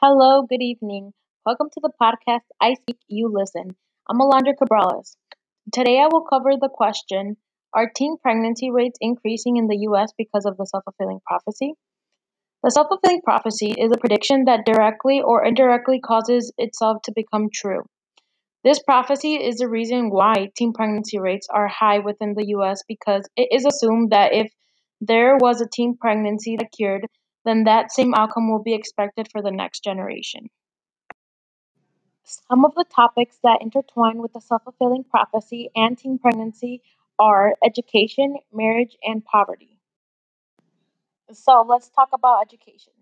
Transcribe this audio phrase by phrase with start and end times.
[0.00, 1.12] Hello, good evening.
[1.44, 3.74] Welcome to the podcast I Speak, You Listen.
[4.08, 5.16] I'm Alondra Cabrales.
[5.72, 7.36] Today I will cover the question
[7.74, 10.12] Are teen pregnancy rates increasing in the U.S.
[10.16, 11.74] because of the self fulfilling prophecy?
[12.62, 17.48] The self fulfilling prophecy is a prediction that directly or indirectly causes itself to become
[17.52, 17.82] true.
[18.62, 22.84] This prophecy is the reason why teen pregnancy rates are high within the U.S.
[22.86, 24.52] because it is assumed that if
[25.00, 27.08] there was a teen pregnancy that cured,
[27.48, 30.50] then that same outcome will be expected for the next generation.
[32.24, 36.82] Some of the topics that intertwine with the self fulfilling prophecy and teen pregnancy
[37.18, 39.80] are education, marriage, and poverty.
[41.32, 42.92] So let's talk about education.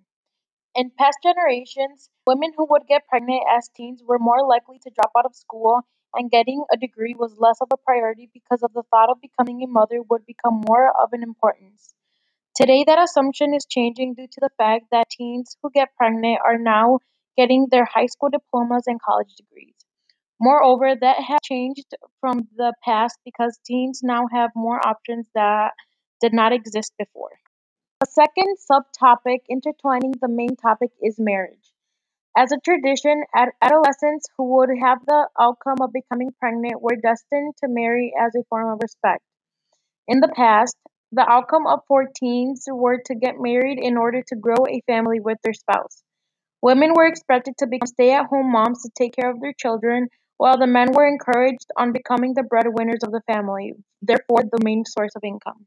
[0.76, 5.12] In past generations, women who would get pregnant as teens were more likely to drop
[5.18, 5.82] out of school,
[6.14, 9.62] and getting a degree was less of a priority because of the thought of becoming
[9.62, 11.94] a mother would become more of an importance.
[12.56, 16.58] Today, that assumption is changing due to the fact that teens who get pregnant are
[16.58, 17.00] now
[17.36, 19.74] getting their high school diplomas and college degrees.
[20.40, 25.72] Moreover, that has changed from the past because teens now have more options that
[26.20, 27.30] did not exist before.
[28.02, 31.72] A second subtopic intertwining the main topic is marriage.
[32.36, 37.54] As a tradition, ad- adolescents who would have the outcome of becoming pregnant were destined
[37.58, 39.22] to marry as a form of respect.
[40.08, 40.76] In the past,
[41.16, 45.18] the outcome of for teens were to get married in order to grow a family
[45.18, 46.02] with their spouse.
[46.60, 50.08] Women were expected to become stay at home moms to take care of their children,
[50.36, 53.72] while the men were encouraged on becoming the breadwinners of the family,
[54.02, 55.66] therefore, the main source of income.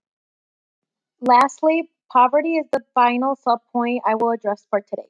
[1.19, 5.09] Lastly, poverty is the final subpoint I will address for today.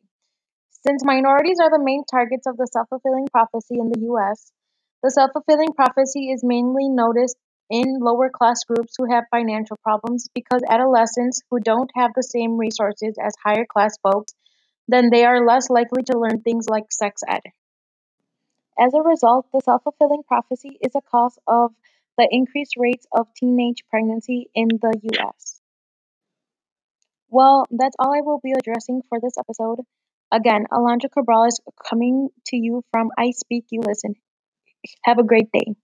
[0.87, 4.53] Since minorities are the main targets of the self fulfilling prophecy in the US,
[5.03, 7.35] the self fulfilling prophecy is mainly noticed
[7.69, 12.57] in lower class groups who have financial problems because adolescents who don't have the same
[12.57, 14.33] resources as higher class folks,
[14.87, 17.43] then they are less likely to learn things like sex ed.
[18.79, 21.75] As a result, the self fulfilling prophecy is a cause of
[22.17, 25.61] the increased rates of teenage pregnancy in the US.
[27.29, 29.81] Well, that's all I will be addressing for this episode.
[30.31, 34.15] Again, Alondra Cabrales coming to you from I Speak, You Listen.
[35.03, 35.75] Have a great day.